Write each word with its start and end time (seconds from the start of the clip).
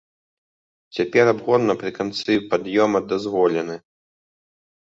Цяпер 0.97 1.25
абгон 1.33 1.61
напрыканцы 1.71 2.31
пад'ёма 2.55 2.99
дазволены. 3.13 3.75